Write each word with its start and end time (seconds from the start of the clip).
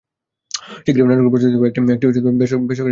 শিগগিরই 0.85 1.07
নাটকটি 1.09 1.31
প্রচারিত 1.33 1.55
হবে 1.57 1.67
একটি 1.69 1.79
বেসরকারি 1.81 2.49
চ্যানেলে। 2.49 2.79